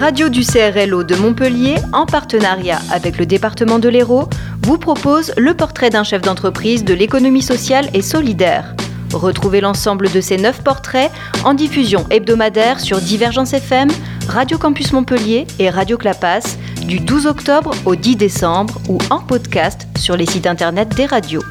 radios 0.00 0.30
du 0.30 0.46
CRLO 0.46 1.04
de 1.04 1.14
Montpellier, 1.14 1.74
en 1.92 2.06
partenariat 2.06 2.78
avec 2.90 3.18
le 3.18 3.26
département 3.26 3.78
de 3.78 3.90
l'Hérault, 3.90 4.30
vous 4.62 4.78
propose 4.78 5.34
le 5.36 5.52
portrait 5.52 5.90
d'un 5.90 6.04
chef 6.04 6.22
d'entreprise 6.22 6.84
de 6.84 6.94
l'économie 6.94 7.42
sociale 7.42 7.90
et 7.92 8.00
solidaire. 8.00 8.74
Retrouvez 9.12 9.60
l'ensemble 9.60 10.10
de 10.10 10.22
ces 10.22 10.38
neuf 10.38 10.64
portraits 10.64 11.12
en 11.44 11.52
diffusion 11.52 12.06
hebdomadaire 12.08 12.80
sur 12.80 12.98
Divergence 12.98 13.52
FM, 13.52 13.88
Radio 14.26 14.56
Campus 14.56 14.94
Montpellier 14.94 15.46
et 15.58 15.68
Radio 15.68 15.98
Clapas 15.98 16.56
du 16.86 16.98
12 16.98 17.26
octobre 17.26 17.72
au 17.84 17.94
10 17.94 18.16
décembre 18.16 18.80
ou 18.88 18.96
en 19.10 19.18
podcast 19.18 19.86
sur 19.98 20.16
les 20.16 20.24
sites 20.24 20.46
internet 20.46 20.88
des 20.96 21.04
radios. 21.04 21.42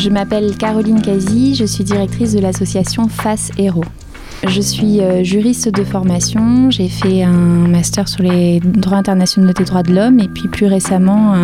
Je 0.00 0.10
m'appelle 0.10 0.56
Caroline 0.56 1.02
Cazy, 1.02 1.56
je 1.56 1.64
suis 1.64 1.82
directrice 1.82 2.32
de 2.32 2.38
l'association 2.38 3.08
Face 3.08 3.50
Héros. 3.58 3.82
Je 4.46 4.60
suis 4.60 5.00
euh, 5.00 5.24
juriste 5.24 5.68
de 5.68 5.82
formation, 5.82 6.70
j'ai 6.70 6.88
fait 6.88 7.24
un 7.24 7.32
master 7.66 8.06
sur 8.06 8.22
les 8.22 8.60
droits 8.60 8.98
internationaux 8.98 9.52
des 9.52 9.64
droits 9.64 9.82
de 9.82 9.92
l'homme 9.92 10.20
et 10.20 10.28
puis 10.28 10.46
plus 10.46 10.66
récemment 10.66 11.34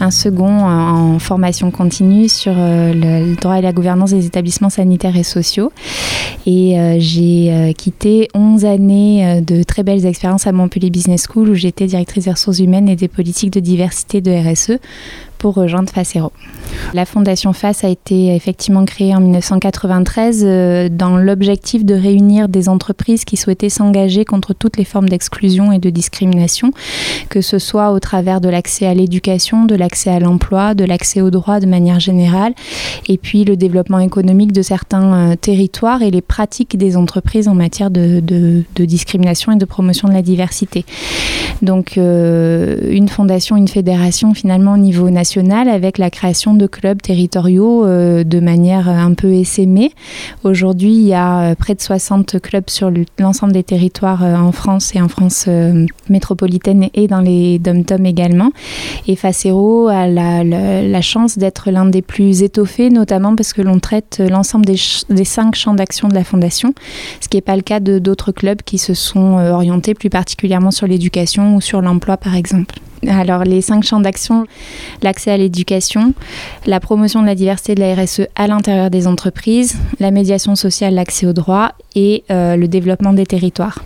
un, 0.00 0.10
second 0.10 0.66
en 0.66 1.18
formation 1.18 1.70
continue 1.70 2.28
sur 2.28 2.52
euh, 2.54 2.92
le, 2.92 3.34
droit 3.36 3.58
et 3.58 3.62
la 3.62 3.72
gouvernance 3.72 4.10
des 4.10 4.26
établissements 4.26 4.68
sanitaires 4.68 5.16
et 5.16 5.22
sociaux. 5.22 5.72
Et 6.44 6.78
euh, 6.78 6.96
j'ai 6.98 7.74
quitté 7.76 8.28
11 8.34 8.66
années 8.66 9.40
de 9.40 9.62
très 9.62 9.82
belles 9.82 10.04
expériences 10.04 10.46
à 10.46 10.52
Montpellier 10.52 10.90
Business 10.90 11.26
School 11.32 11.48
où 11.48 11.54
j'étais 11.54 11.86
directrice 11.86 12.24
des 12.24 12.32
ressources 12.32 12.58
humaines 12.58 12.90
et 12.90 12.96
des 12.96 13.08
politiques 13.08 13.54
de 13.54 13.60
diversité 13.60 14.20
de 14.20 14.30
RSE 14.30 14.78
pour 15.38 15.54
rejoindre 15.54 15.90
Facero. 15.90 16.32
La 16.94 17.04
fondation 17.04 17.52
FACE 17.52 17.84
a 17.84 17.88
été 17.88 18.34
effectivement 18.34 18.84
créée 18.84 19.14
en 19.14 19.20
1993 19.20 20.42
euh, 20.44 20.88
dans 20.90 21.16
l'objectif 21.16 21.84
de 21.84 21.94
réunir 21.94 22.48
des 22.48 22.68
entreprises 22.68 23.24
qui 23.24 23.36
souhaitaient 23.36 23.68
s'engager 23.68 24.24
contre 24.24 24.54
toutes 24.54 24.76
les 24.76 24.84
formes 24.84 25.08
d'exclusion 25.08 25.70
et 25.72 25.78
de 25.78 25.90
discrimination, 25.90 26.72
que 27.28 27.40
ce 27.40 27.58
soit 27.58 27.92
au 27.92 28.00
travers 28.00 28.40
de 28.40 28.48
l'accès 28.48 28.86
à 28.86 28.94
l'éducation, 28.94 29.64
de 29.64 29.74
l'accès 29.74 30.10
à 30.10 30.18
l'emploi, 30.18 30.74
de 30.74 30.84
l'accès 30.84 31.20
aux 31.20 31.30
droits 31.30 31.60
de 31.60 31.66
manière 31.66 32.00
générale, 32.00 32.54
et 33.08 33.18
puis 33.18 33.44
le 33.44 33.56
développement 33.56 34.00
économique 34.00 34.52
de 34.52 34.62
certains 34.62 35.32
euh, 35.32 35.36
territoires 35.36 36.02
et 36.02 36.10
les 36.10 36.22
pratiques 36.22 36.76
des 36.76 36.96
entreprises 36.96 37.48
en 37.48 37.54
matière 37.54 37.90
de, 37.90 38.22
discrimination 38.78 39.52
et 39.52 39.56
de 39.56 39.64
promotion 39.64 40.08
de 40.08 40.14
la 40.14 40.22
diversité. 40.22 40.84
Donc 41.62 41.98
euh, 41.98 42.78
une 42.90 43.08
fondation, 43.08 43.56
une 43.56 43.68
fédération 43.68 44.32
finalement 44.32 44.72
au 44.72 44.78
niveau 44.78 45.10
national 45.10 45.27
avec 45.36 45.98
la 45.98 46.10
création 46.10 46.54
de 46.54 46.66
clubs 46.66 47.02
territoriaux 47.02 47.84
euh, 47.84 48.24
de 48.24 48.40
manière 48.40 48.88
un 48.88 49.12
peu 49.14 49.32
essaimée. 49.32 49.92
Aujourd'hui, 50.42 50.92
il 50.92 51.06
y 51.06 51.14
a 51.14 51.50
euh, 51.50 51.54
près 51.54 51.74
de 51.74 51.80
60 51.80 52.40
clubs 52.40 52.68
sur 52.68 52.90
l'ensemble 53.18 53.52
des 53.52 53.62
territoires 53.62 54.24
euh, 54.24 54.36
en 54.36 54.52
France 54.52 54.94
et 54.94 55.00
en 55.00 55.08
France 55.08 55.48
métropolitaine 56.08 56.88
et 56.94 57.08
dans 57.08 57.20
les 57.20 57.58
dom-tom 57.58 58.06
également. 58.06 58.50
Et 59.06 59.16
Facero 59.16 59.88
a 59.88 60.06
la, 60.06 61.00
chance 61.00 61.38
d'être 61.38 61.70
l'un 61.70 61.86
des 61.86 62.02
plus 62.02 62.42
étoffés, 62.42 62.90
notamment 62.90 63.36
parce 63.36 63.52
que 63.52 63.62
l'on 63.62 63.78
traite 63.78 64.22
l'ensemble 64.28 64.66
des, 64.66 64.76
des, 65.10 65.24
cinq 65.24 65.54
champs 65.54 65.74
d'action 65.74 66.08
de 66.08 66.14
la 66.14 66.24
Fondation, 66.24 66.74
ce 67.20 67.28
qui 67.28 67.36
n'est 67.36 67.42
pas 67.42 67.56
le 67.56 67.62
cas 67.62 67.80
de 67.80 67.98
d'autres 67.98 68.32
clubs 68.32 68.62
qui 68.62 68.78
se 68.78 68.94
sont 68.94 69.38
orientés 69.38 69.94
plus 69.94 70.10
particulièrement 70.10 70.70
sur 70.70 70.86
l'éducation 70.86 71.56
ou 71.56 71.60
sur 71.60 71.80
l'emploi, 71.80 72.16
par 72.16 72.34
exemple. 72.34 72.74
Alors 73.06 73.44
les 73.44 73.60
cinq 73.60 73.84
champs 73.84 74.00
d'action, 74.00 74.46
l'accès 75.02 75.30
à 75.30 75.36
l'éducation, 75.36 76.14
la 76.66 76.80
promotion 76.80 77.20
de 77.22 77.26
la 77.26 77.34
diversité 77.34 77.74
de 77.74 77.80
la 77.80 77.94
RSE 77.94 78.22
à 78.34 78.46
l'intérieur 78.46 78.90
des 78.90 79.06
entreprises, 79.06 79.76
la 80.00 80.10
médiation 80.10 80.54
sociale, 80.56 80.94
l'accès 80.94 81.26
aux 81.26 81.32
droits 81.32 81.72
et 81.94 82.24
euh, 82.30 82.56
le 82.56 82.68
développement 82.68 83.12
des 83.12 83.26
territoires. 83.26 83.84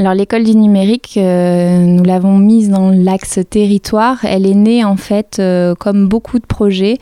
Alors 0.00 0.14
l'école 0.14 0.44
du 0.44 0.54
numérique, 0.54 1.14
euh, 1.16 1.80
nous 1.80 2.04
l'avons 2.04 2.38
mise 2.38 2.70
dans 2.70 2.90
l'axe 2.90 3.40
territoire. 3.50 4.24
Elle 4.24 4.46
est 4.46 4.54
née 4.54 4.84
en 4.84 4.96
fait, 4.96 5.38
euh, 5.40 5.74
comme 5.74 6.06
beaucoup 6.06 6.38
de 6.38 6.46
projets, 6.46 6.98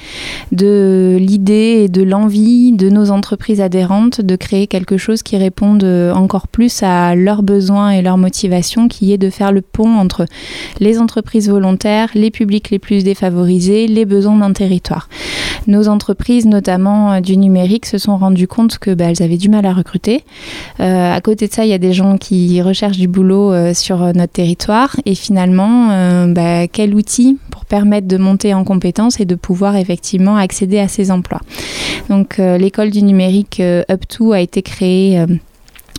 de 0.50 1.18
l'idée 1.20 1.82
et 1.84 1.88
de 1.88 2.02
l'envie 2.02 2.72
de 2.72 2.88
nos 2.88 3.10
entreprises 3.10 3.60
adhérentes 3.60 4.22
de 4.22 4.34
créer 4.34 4.66
quelque 4.66 4.96
chose 4.96 5.22
qui 5.22 5.36
réponde 5.36 5.84
euh, 5.84 6.14
encore 6.14 6.48
plus 6.48 6.82
à 6.82 7.14
leurs 7.14 7.42
besoins 7.42 7.90
et 7.90 8.00
leurs 8.00 8.16
motivations, 8.16 8.88
qui 8.88 9.12
est 9.12 9.18
de 9.18 9.28
faire 9.28 9.52
le 9.52 9.60
pont 9.60 9.96
entre 9.96 10.24
les 10.80 10.98
entreprises 10.98 11.50
volontaires, 11.50 12.08
les 12.14 12.30
publics 12.30 12.70
les 12.70 12.78
plus 12.78 13.04
défavorisés, 13.04 13.88
les 13.88 14.06
besoins 14.06 14.38
d'un 14.38 14.54
territoire. 14.54 15.10
Nos 15.66 15.88
entreprises, 15.88 16.46
notamment 16.46 17.20
du 17.20 17.36
numérique, 17.36 17.84
se 17.84 17.98
sont 17.98 18.16
rendues 18.16 18.48
compte 18.48 18.78
que 18.78 18.94
bah, 18.94 19.06
elles 19.10 19.22
avaient 19.22 19.36
du 19.36 19.50
mal 19.50 19.66
à 19.66 19.74
recruter. 19.74 20.24
à 20.78 21.20
côté 21.20 21.48
de 21.48 21.52
ça, 21.52 21.64
il 21.66 21.70
y 21.70 21.74
a 21.74 21.78
des 21.78 21.92
gens 21.92 22.16
qui 22.16 22.62
recherchent 22.62 22.85
du 22.90 23.08
boulot 23.08 23.52
euh, 23.52 23.74
sur 23.74 24.02
euh, 24.02 24.12
notre 24.12 24.32
territoire 24.32 24.96
et 25.04 25.14
finalement 25.14 25.90
euh, 25.90 26.26
bah, 26.26 26.68
quel 26.68 26.94
outil 26.94 27.38
pour 27.50 27.64
permettre 27.64 28.06
de 28.06 28.16
monter 28.16 28.54
en 28.54 28.64
compétences 28.64 29.20
et 29.20 29.24
de 29.24 29.34
pouvoir 29.34 29.76
effectivement 29.76 30.36
accéder 30.36 30.78
à 30.78 30.88
ces 30.88 31.10
emplois? 31.10 31.40
Donc 32.08 32.38
l'école 32.38 32.90
du 32.90 33.02
numérique 33.02 33.58
Up2 33.60 34.34
a 34.34 34.40
été 34.40 34.62
créée 34.62 35.24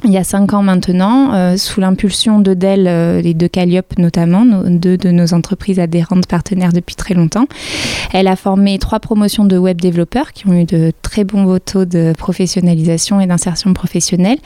il 0.03 0.11
y 0.11 0.17
a 0.17 0.23
cinq 0.23 0.53
ans 0.53 0.63
maintenant, 0.63 1.33
euh, 1.33 1.57
sous 1.57 1.79
l'impulsion 1.81 2.39
de 2.39 2.53
Dell 2.53 2.87
euh, 2.87 3.21
et 3.23 3.33
de 3.33 3.47
Calliope 3.47 3.97
notamment, 3.97 4.45
deux 4.45 4.97
de 4.97 5.11
nos 5.11 5.33
entreprises 5.33 5.79
adhérentes 5.79 6.27
partenaires 6.27 6.73
depuis 6.73 6.95
très 6.95 7.13
longtemps. 7.13 7.45
Elle 8.13 8.27
a 8.27 8.35
formé 8.35 8.79
trois 8.79 8.99
promotions 8.99 9.45
de 9.45 9.57
web 9.57 9.79
développeurs 9.81 10.33
qui 10.33 10.47
ont 10.47 10.53
eu 10.53 10.65
de 10.65 10.91
très 11.01 11.23
bons 11.23 11.57
taux 11.59 11.85
de 11.85 12.13
professionnalisation 12.17 13.19
et 13.19 13.27
d'insertion 13.27 13.73
professionnelle. 13.73 14.37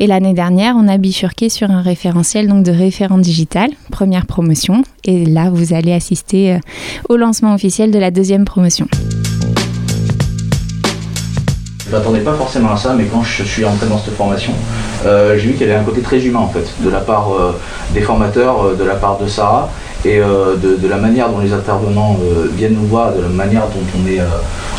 Et 0.00 0.06
l'année 0.06 0.34
dernière, 0.34 0.74
on 0.76 0.88
a 0.88 0.98
bifurqué 0.98 1.48
sur 1.48 1.70
un 1.70 1.82
référentiel 1.82 2.48
donc 2.48 2.64
de 2.64 2.72
référent 2.72 3.18
digital, 3.18 3.70
première 3.90 4.26
promotion. 4.26 4.82
Et 5.04 5.24
là, 5.24 5.50
vous 5.50 5.72
allez 5.72 5.92
assister 5.92 6.54
euh, 6.54 6.58
au 7.08 7.16
lancement 7.16 7.54
officiel 7.54 7.90
de 7.90 7.98
la 7.98 8.10
deuxième 8.10 8.44
promotion. 8.44 8.88
Je 11.86 11.94
m'attendais 11.94 12.20
pas 12.20 12.34
forcément 12.34 12.72
à 12.72 12.76
ça, 12.76 12.94
mais 12.98 13.04
quand 13.04 13.22
je 13.22 13.44
suis 13.44 13.64
entré 13.64 13.86
dans 13.86 13.98
cette 13.98 14.14
formation, 14.14 14.52
euh, 15.04 15.38
j'ai 15.38 15.48
vu 15.48 15.52
qu'il 15.52 15.68
y 15.68 15.70
avait 15.70 15.78
un 15.78 15.84
côté 15.84 16.00
très 16.00 16.20
humain 16.20 16.40
en 16.40 16.48
fait, 16.48 16.66
de 16.80 16.90
la 16.90 16.98
part 16.98 17.32
euh, 17.32 17.52
des 17.92 18.00
formateurs, 18.00 18.64
euh, 18.64 18.74
de 18.74 18.82
la 18.82 18.96
part 18.96 19.18
de 19.18 19.28
Sarah, 19.28 19.70
et 20.04 20.18
de, 20.18 20.88
la 20.88 20.98
manière 20.98 21.30
dont 21.30 21.40
les 21.40 21.52
intervenants 21.52 22.16
viennent 22.54 22.74
nous 22.74 22.86
voir, 22.86 23.12
de 23.12 23.22
la 23.22 23.28
manière 23.28 23.62
dont 23.62 23.82
on 23.98 24.06
est, 24.06 24.20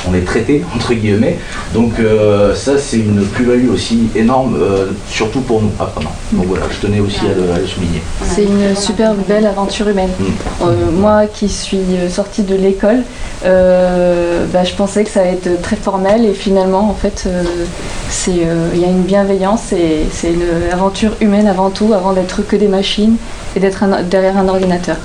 on 0.09 0.13
est 0.13 0.25
traité, 0.25 0.63
entre 0.75 0.93
guillemets. 0.93 1.37
Donc 1.73 1.93
ça, 2.55 2.77
c'est 2.77 2.97
une 2.97 3.25
plus-value 3.25 3.69
aussi 3.69 4.09
énorme, 4.15 4.57
surtout 5.09 5.41
pour 5.41 5.61
nous, 5.61 5.71
apprenants. 5.79 6.15
Donc 6.31 6.45
voilà, 6.47 6.65
je 6.69 6.85
tenais 6.85 6.99
aussi 6.99 7.19
à 7.21 7.59
le, 7.59 7.65
souligner. 7.65 8.01
C'est 8.23 8.43
une 8.43 8.75
super 8.75 9.13
belle 9.13 9.45
aventure 9.45 9.87
humaine. 9.87 10.09
Mm. 10.19 10.99
moi 10.99 11.25
qui 11.27 11.49
suis 11.49 11.79
sortie 12.09 12.43
de 12.43 12.55
l'école, 12.55 13.03
bah, 13.43 14.63
je 14.63 14.73
pensais 14.75 15.03
que 15.03 15.09
ça 15.09 15.21
allait 15.21 15.33
être 15.33 15.61
très 15.61 15.75
formel, 15.75 16.25
et 16.25 16.33
finalement, 16.33 16.89
en 16.89 16.95
fait, 16.95 17.27
il 18.27 18.79
y 18.79 18.85
a 18.85 18.89
une 18.89 19.03
bienveillance 19.03 19.73
et 19.73 20.07
c'est 20.11 20.31
une 20.31 20.71
aventure 20.71 21.11
humaine 21.21 21.47
avant 21.47 21.69
tout, 21.69 21.93
avant 21.93 22.13
d'être 22.13 22.41
que 22.45 22.55
des 22.55 22.67
machines 22.67 23.17
et 23.55 23.59
d'être 23.59 23.83
derrière 24.09 24.37
un 24.37 24.47
ordinateur. 24.47 24.97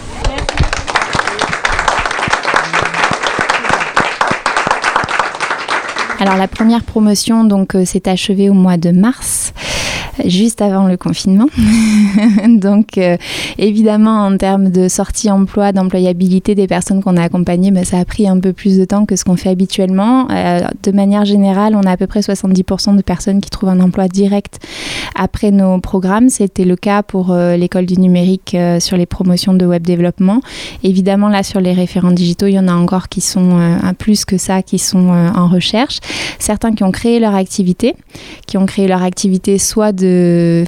Alors 6.22 6.36
la 6.36 6.46
première 6.46 6.84
promotion 6.84 7.42
donc 7.42 7.74
euh, 7.74 7.84
s'est 7.84 8.08
achevée 8.08 8.48
au 8.48 8.52
mois 8.52 8.76
de 8.76 8.92
mars 8.92 9.52
juste 10.24 10.62
avant 10.62 10.86
le 10.86 10.96
confinement. 10.96 11.46
Donc, 12.48 12.98
euh, 12.98 13.16
évidemment, 13.58 14.26
en 14.26 14.36
termes 14.36 14.70
de 14.70 14.88
sortie 14.88 15.30
emploi, 15.30 15.72
d'employabilité 15.72 16.54
des 16.54 16.66
personnes 16.66 17.02
qu'on 17.02 17.16
a 17.16 17.22
accompagnées, 17.22 17.70
bah, 17.70 17.84
ça 17.84 17.98
a 17.98 18.04
pris 18.04 18.28
un 18.28 18.38
peu 18.38 18.52
plus 18.52 18.78
de 18.78 18.84
temps 18.84 19.06
que 19.06 19.16
ce 19.16 19.24
qu'on 19.24 19.36
fait 19.36 19.50
habituellement. 19.50 20.28
Euh, 20.30 20.60
de 20.82 20.92
manière 20.92 21.24
générale, 21.24 21.74
on 21.74 21.82
a 21.82 21.92
à 21.92 21.96
peu 21.96 22.06
près 22.06 22.20
70% 22.20 22.96
de 22.96 23.02
personnes 23.02 23.40
qui 23.40 23.50
trouvent 23.50 23.70
un 23.70 23.80
emploi 23.80 24.08
direct 24.08 24.58
après 25.14 25.50
nos 25.50 25.78
programmes. 25.78 26.28
C'était 26.28 26.64
le 26.64 26.76
cas 26.76 27.02
pour 27.02 27.30
euh, 27.30 27.56
l'école 27.56 27.86
du 27.86 27.98
numérique 27.98 28.56
sur 28.80 28.96
les 28.96 29.06
promotions 29.06 29.54
de 29.54 29.66
web 29.66 29.82
développement. 29.82 30.40
Évidemment, 30.82 31.28
là, 31.28 31.42
sur 31.42 31.60
les 31.60 31.72
référents 31.72 32.10
digitaux, 32.10 32.46
il 32.46 32.54
y 32.54 32.58
en 32.58 32.68
a 32.68 32.74
encore 32.74 33.08
qui 33.08 33.20
sont 33.20 33.56
un 33.56 33.94
plus 33.94 34.24
que 34.24 34.36
ça, 34.36 34.62
qui 34.62 34.78
sont 34.78 35.08
en 35.08 35.48
recherche. 35.48 35.98
Certains 36.38 36.72
qui 36.72 36.84
ont 36.84 36.90
créé 36.90 37.20
leur 37.20 37.34
activité, 37.34 37.94
qui 38.46 38.58
ont 38.58 38.66
créé 38.66 38.86
leur 38.88 39.02
activité 39.02 39.58
soit 39.58 39.92
de 39.92 40.01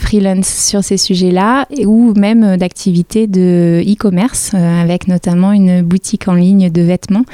freelance 0.01 0.49
sur 0.49 0.83
ces 0.83 0.97
sujets-là 0.97 1.67
ou 1.85 2.13
même 2.15 2.57
d'activités 2.57 3.27
de 3.27 3.83
e-commerce 3.87 4.53
euh, 4.55 4.83
avec 4.83 5.09
notamment 5.09 5.53
une 5.53 5.83
boutique 5.83 6.29
en 6.29 6.35
ligne 6.35 6.71
de 6.71 6.83
vêtements 6.83 7.25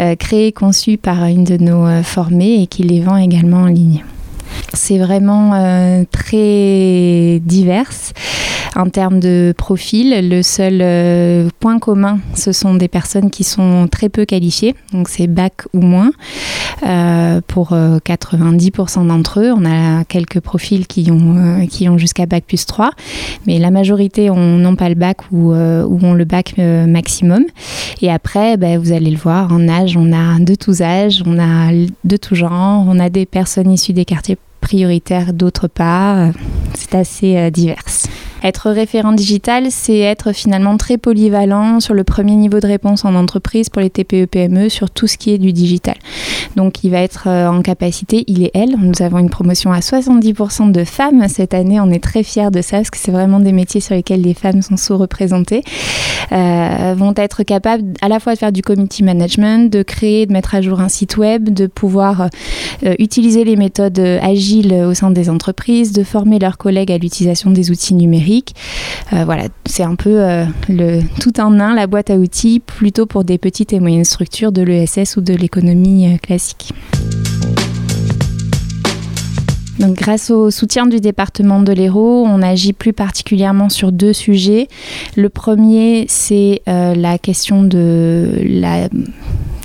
euh, 0.00 0.16
créée 0.16 0.48
et 0.48 0.52
conçue 0.52 0.98
par 0.98 1.24
une 1.24 1.44
de 1.44 1.56
nos 1.56 1.86
euh, 1.86 2.02
formés 2.02 2.62
et 2.62 2.66
qui 2.66 2.82
les 2.82 3.00
vend 3.00 3.16
également 3.16 3.62
en 3.62 3.66
ligne. 3.66 4.04
C'est 4.72 4.98
vraiment 4.98 5.52
euh, 5.54 6.04
très 6.10 7.40
divers 7.44 7.90
en 8.76 8.88
termes 8.88 9.20
de 9.20 9.54
profil. 9.56 10.28
Le 10.28 10.42
seul 10.42 10.80
euh, 10.82 11.48
point 11.60 11.78
commun, 11.78 12.18
ce 12.34 12.52
sont 12.52 12.74
des 12.74 12.88
personnes 12.88 13.30
qui 13.30 13.44
sont 13.44 13.88
très 13.90 14.08
peu 14.08 14.24
qualifiées, 14.24 14.74
donc 14.92 15.08
c'est 15.08 15.26
bac 15.26 15.62
ou 15.72 15.80
moins. 15.80 16.10
Euh, 16.86 17.40
pour 17.46 17.72
90% 17.72 19.06
d'entre 19.06 19.40
eux, 19.40 19.52
on 19.52 19.64
a 19.64 20.04
quelques 20.04 20.40
profils 20.40 20.86
qui 20.86 21.10
ont, 21.10 21.60
ont 21.88 21.98
jusqu'à 21.98 22.26
bac 22.26 22.44
plus 22.46 22.66
3, 22.66 22.90
mais 23.46 23.58
la 23.58 23.70
majorité 23.70 24.28
n'ont 24.28 24.76
pas 24.76 24.88
le 24.88 24.94
bac 24.94 25.18
ou, 25.32 25.52
ont 25.52 26.14
le 26.14 26.24
bac 26.24 26.56
maximum. 26.58 27.44
Et 28.02 28.10
après, 28.10 28.56
ben, 28.56 28.78
vous 28.78 28.92
allez 28.92 29.10
le 29.10 29.16
voir, 29.16 29.52
en 29.52 29.68
âge, 29.68 29.96
on 29.96 30.12
a 30.12 30.38
de 30.38 30.54
tous 30.54 30.82
âges, 30.82 31.22
on 31.26 31.38
a 31.38 31.72
de 31.72 32.16
tout 32.16 32.34
genre, 32.34 32.84
on 32.88 32.98
a 32.98 33.08
des 33.08 33.26
personnes 33.26 33.70
issues 33.70 33.92
des 33.92 34.04
quartiers 34.04 34.36
prioritaires 34.64 35.32
d'autre 35.32 35.68
part. 35.68 36.32
C'est 36.74 36.94
assez 36.94 37.36
euh, 37.36 37.50
divers. 37.50 37.82
Être 38.44 38.70
référent 38.70 39.12
digital, 39.12 39.68
c'est 39.70 40.00
être 40.00 40.32
finalement 40.32 40.76
très 40.76 40.98
polyvalent 40.98 41.80
sur 41.80 41.94
le 41.94 42.04
premier 42.04 42.36
niveau 42.36 42.60
de 42.60 42.66
réponse 42.66 43.06
en 43.06 43.14
entreprise 43.14 43.70
pour 43.70 43.80
les 43.80 43.88
TPE-PME 43.88 44.68
sur 44.68 44.90
tout 44.90 45.06
ce 45.06 45.16
qui 45.16 45.32
est 45.32 45.38
du 45.38 45.54
digital. 45.54 45.94
Donc 46.54 46.84
il 46.84 46.90
va 46.90 47.00
être 47.00 47.24
euh, 47.26 47.48
en 47.48 47.62
capacité, 47.62 48.22
il 48.26 48.42
et 48.42 48.50
elle. 48.52 48.76
Nous 48.78 49.00
avons 49.00 49.18
une 49.18 49.30
promotion 49.30 49.72
à 49.72 49.78
70% 49.78 50.72
de 50.72 50.84
femmes 50.84 51.26
cette 51.26 51.54
année. 51.54 51.80
On 51.80 51.90
est 51.90 52.04
très 52.04 52.22
fiers 52.22 52.50
de 52.50 52.60
ça 52.60 52.76
parce 52.76 52.90
que 52.90 52.98
c'est 52.98 53.12
vraiment 53.12 53.40
des 53.40 53.52
métiers 53.52 53.80
sur 53.80 53.94
lesquels 53.94 54.20
les 54.20 54.34
femmes 54.34 54.60
sont 54.60 54.76
sous-représentées. 54.76 55.62
Euh, 56.32 56.94
vont 56.98 57.14
être 57.16 57.44
capables 57.44 57.84
à 58.02 58.08
la 58.08 58.20
fois 58.20 58.34
de 58.34 58.38
faire 58.38 58.52
du 58.52 58.60
community 58.60 59.04
management, 59.04 59.72
de 59.72 59.82
créer, 59.82 60.26
de 60.26 60.34
mettre 60.34 60.54
à 60.54 60.60
jour 60.60 60.80
un 60.80 60.90
site 60.90 61.16
web, 61.16 61.48
de 61.48 61.66
pouvoir 61.66 62.28
euh, 62.84 62.94
utiliser 62.98 63.44
les 63.44 63.56
méthodes 63.56 63.98
agiles 63.98 64.74
au 64.86 64.92
sein 64.92 65.10
des 65.10 65.30
entreprises, 65.30 65.92
de 65.92 66.02
former 66.02 66.38
leurs 66.38 66.58
collègues 66.58 66.92
à 66.92 66.98
l'utilisation 66.98 67.50
des 67.50 67.70
outils 67.70 67.94
numériques 67.94 68.33
euh, 69.12 69.24
voilà, 69.24 69.44
c'est 69.66 69.82
un 69.82 69.94
peu 69.94 70.20
euh, 70.20 70.44
le 70.68 71.00
tout 71.20 71.38
en 71.40 71.60
un, 71.60 71.74
la 71.74 71.86
boîte 71.86 72.10
à 72.10 72.16
outils, 72.16 72.60
plutôt 72.60 73.06
pour 73.06 73.24
des 73.24 73.38
petites 73.38 73.72
et 73.72 73.80
moyennes 73.80 74.04
structures 74.04 74.52
de 74.52 74.62
l'ESS 74.62 75.16
ou 75.16 75.20
de 75.20 75.34
l'économie 75.34 76.14
euh, 76.14 76.18
classique. 76.18 76.72
Donc, 79.78 79.96
grâce 79.96 80.30
au 80.30 80.50
soutien 80.50 80.86
du 80.86 81.00
département 81.00 81.60
de 81.60 81.72
l'Hérault, 81.72 82.24
on 82.26 82.42
agit 82.42 82.72
plus 82.72 82.92
particulièrement 82.92 83.68
sur 83.68 83.90
deux 83.90 84.12
sujets. 84.12 84.68
Le 85.16 85.28
premier, 85.28 86.06
c'est 86.08 86.62
la 86.66 87.18
question 87.18 87.64
de 87.64 88.38
la 88.40 88.88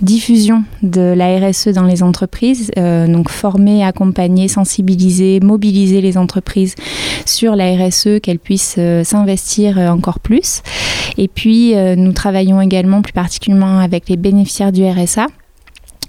diffusion 0.01 0.63
de 0.81 1.13
la 1.15 1.37
RSE 1.39 1.69
dans 1.69 1.83
les 1.83 2.03
entreprises, 2.03 2.71
euh, 2.77 3.07
donc 3.07 3.29
former, 3.29 3.83
accompagner, 3.83 4.47
sensibiliser, 4.47 5.39
mobiliser 5.39 6.01
les 6.01 6.17
entreprises 6.17 6.75
sur 7.25 7.55
la 7.55 7.75
RSE, 7.75 8.19
qu'elles 8.21 8.39
puissent 8.39 8.75
euh, 8.77 9.03
s'investir 9.03 9.77
euh, 9.77 9.89
encore 9.89 10.19
plus. 10.19 10.61
Et 11.17 11.27
puis, 11.27 11.73
nous 11.97 12.13
travaillons 12.13 12.61
également 12.61 13.01
plus 13.01 13.11
particulièrement 13.11 13.79
avec 13.79 14.07
les 14.07 14.15
bénéficiaires 14.15 14.71
du 14.71 14.85
RSA 14.85 15.27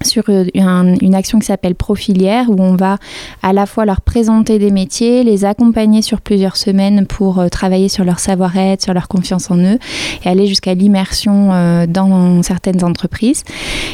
sur 0.05 0.25
une 0.29 1.15
action 1.15 1.39
qui 1.39 1.47
s'appelle 1.47 1.75
Profilière, 1.75 2.49
où 2.49 2.57
on 2.59 2.75
va 2.75 2.97
à 3.43 3.53
la 3.53 3.67
fois 3.67 3.85
leur 3.85 4.01
présenter 4.01 4.59
des 4.59 4.71
métiers, 4.71 5.25
les 5.25 5.45
accompagner 5.45 6.01
sur 6.01 6.21
plusieurs 6.23 6.57
semaines 6.57 7.07
pour 7.07 7.39
euh, 7.39 7.49
travailler 7.49 7.89
sur 7.89 8.05
leur 8.05 8.19
savoir-être, 8.19 8.83
sur 8.83 8.95
leur 8.95 9.09
confiance 9.09 9.51
en 9.51 9.59
eux, 9.59 9.79
et 10.25 10.29
aller 10.29 10.47
jusqu'à 10.47 10.73
l'immersion 10.75 11.53
euh, 11.53 11.87
dans 11.87 12.43
certaines 12.43 12.83
entreprises. 12.83 13.45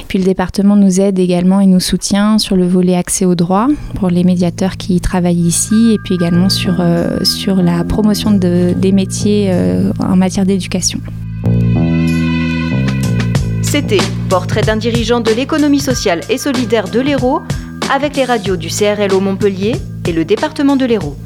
Puis 0.06 0.18
le 0.18 0.24
département 0.24 0.76
nous 0.76 1.00
aide 1.00 1.18
également 1.18 1.60
et 1.60 1.66
nous 1.66 1.80
soutient 1.80 2.38
sur 2.38 2.54
le 2.54 2.68
volet 2.68 2.94
accès 2.94 3.24
aux 3.24 3.34
droits 3.34 3.68
pour 3.94 4.08
les 4.08 4.22
médiateurs 4.22 4.76
qui 4.76 5.00
travaillent 5.00 5.34
ici, 5.40 5.92
et 5.92 5.98
puis 6.04 6.14
également 6.14 6.48
sur, 6.48 6.76
euh, 6.78 7.24
sur 7.24 7.56
la 7.56 7.82
promotion 7.82 8.30
de, 8.30 8.74
des 8.76 8.92
métiers 8.92 9.50
en 10.00 10.16
matière 10.16 10.46
d'éducation. 10.46 11.00
C'était 13.76 13.98
Portrait 14.30 14.62
d'un 14.62 14.78
dirigeant 14.78 15.20
de 15.20 15.30
l'économie 15.30 15.80
sociale 15.80 16.22
et 16.30 16.38
solidaire 16.38 16.88
de 16.88 16.98
l'Hérault 16.98 17.42
avec 17.92 18.16
les 18.16 18.24
radios 18.24 18.56
du 18.56 18.68
CRLO 18.68 19.20
Montpellier 19.20 19.76
et 20.08 20.12
le 20.12 20.24
département 20.24 20.76
de 20.76 20.86
l'Hérault. 20.86 21.18